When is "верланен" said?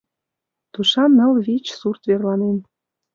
2.09-2.57